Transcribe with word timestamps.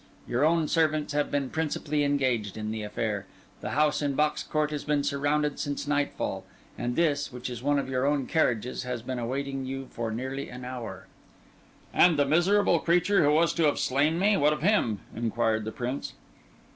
Your 0.27 0.43
own 0.43 0.67
servants 0.67 1.13
have 1.13 1.29
been 1.29 1.51
principally 1.51 2.03
engaged 2.03 2.57
in 2.57 2.71
the 2.71 2.81
affair. 2.81 3.27
The 3.59 3.69
house 3.77 4.01
in 4.01 4.15
Box 4.15 4.41
Court 4.41 4.71
has 4.71 4.83
been 4.83 5.03
surrounded 5.03 5.59
since 5.59 5.85
nightfall, 5.87 6.43
and 6.75 6.95
this, 6.95 7.31
which 7.31 7.51
is 7.51 7.61
one 7.61 7.77
of 7.77 7.87
your 7.87 8.07
own 8.07 8.25
carriages, 8.25 8.81
has 8.81 9.03
been 9.03 9.19
awaiting 9.19 9.63
you 9.67 9.85
for 9.91 10.09
nearly 10.09 10.49
an 10.49 10.65
hour." 10.65 11.05
"And 11.93 12.17
the 12.17 12.25
miserable 12.25 12.79
creature 12.79 13.23
who 13.23 13.29
was 13.31 13.53
to 13.53 13.65
have 13.65 13.77
slain 13.77 14.17
me—what 14.17 14.53
of 14.53 14.63
him?" 14.63 15.01
inquired 15.15 15.65
the 15.65 15.71
Prince. 15.71 16.13